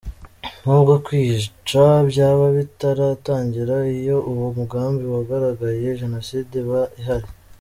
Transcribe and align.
N’ubwo 0.63 0.93
kwica 1.05 1.85
byaba 2.09 2.45
bitaratangira, 2.57 3.75
iyo 3.97 4.17
uwo 4.31 4.47
mugambi 4.57 5.03
wagaragaye 5.13 5.87
jenoside 6.01 6.51
iba 6.63 6.81
ihari. 6.99 7.27